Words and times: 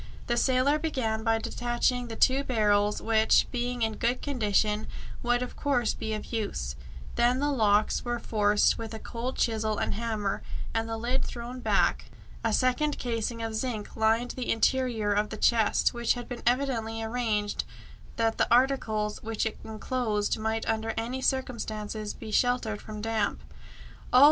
The 0.25 0.35
sailor 0.35 0.79
began 0.79 1.23
by 1.23 1.37
detaching 1.37 2.07
the 2.07 2.15
two 2.15 2.43
barrels, 2.43 3.03
which, 3.03 3.45
being 3.51 3.83
in 3.83 3.97
good 3.97 4.19
condition, 4.23 4.87
would 5.21 5.43
of 5.43 5.55
course 5.55 5.93
be 5.93 6.15
of 6.15 6.33
use. 6.33 6.75
Then 7.17 7.37
the 7.39 7.51
locks 7.51 8.03
were 8.03 8.17
forced 8.17 8.79
with 8.79 8.95
a 8.95 8.99
cold 8.99 9.37
chisel 9.37 9.77
and 9.77 9.93
hammer, 9.93 10.41
and 10.73 10.89
the 10.89 10.97
lid 10.97 11.23
thrown 11.23 11.59
back. 11.59 12.05
A 12.43 12.51
second 12.51 12.97
casing 12.97 13.43
of 13.43 13.53
zinc 13.53 13.95
lined 13.95 14.31
the 14.31 14.51
interior 14.51 15.13
of 15.13 15.29
the 15.29 15.37
chest, 15.37 15.93
which 15.93 16.15
had 16.15 16.27
been 16.27 16.41
evidently 16.47 17.03
arranged 17.03 17.63
that 18.15 18.39
the 18.39 18.51
articles 18.51 19.21
which 19.21 19.45
it 19.45 19.59
enclosed 19.63 20.35
might 20.39 20.67
under 20.67 20.95
any 20.97 21.21
circumstances 21.21 22.15
be 22.15 22.31
sheltered 22.31 22.81
from 22.81 23.01
damp. 23.01 23.43
"Oh!" 24.11 24.19